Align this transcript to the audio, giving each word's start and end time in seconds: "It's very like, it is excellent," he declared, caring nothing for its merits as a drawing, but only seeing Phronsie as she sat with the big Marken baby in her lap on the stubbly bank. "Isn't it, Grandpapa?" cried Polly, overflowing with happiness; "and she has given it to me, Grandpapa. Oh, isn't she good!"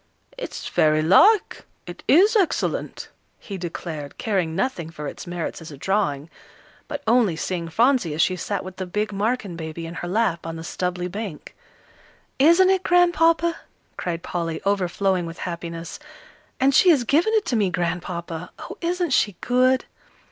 "It's 0.35 0.67
very 0.67 1.03
like, 1.03 1.63
it 1.85 2.01
is 2.07 2.35
excellent," 2.35 3.09
he 3.37 3.55
declared, 3.55 4.17
caring 4.17 4.55
nothing 4.55 4.89
for 4.89 5.05
its 5.05 5.27
merits 5.27 5.61
as 5.61 5.69
a 5.69 5.77
drawing, 5.77 6.27
but 6.87 7.03
only 7.05 7.35
seeing 7.35 7.67
Phronsie 7.69 8.15
as 8.15 8.21
she 8.23 8.35
sat 8.35 8.63
with 8.63 8.77
the 8.77 8.87
big 8.87 9.13
Marken 9.13 9.55
baby 9.55 9.85
in 9.85 9.93
her 9.93 10.07
lap 10.07 10.47
on 10.47 10.55
the 10.55 10.63
stubbly 10.63 11.07
bank. 11.07 11.55
"Isn't 12.39 12.71
it, 12.71 12.81
Grandpapa?" 12.81 13.57
cried 13.95 14.23
Polly, 14.23 14.59
overflowing 14.65 15.27
with 15.27 15.37
happiness; 15.37 15.99
"and 16.59 16.73
she 16.73 16.89
has 16.89 17.03
given 17.03 17.33
it 17.35 17.45
to 17.45 17.55
me, 17.55 17.69
Grandpapa. 17.69 18.49
Oh, 18.57 18.77
isn't 18.81 19.11
she 19.13 19.35
good!" 19.39 19.85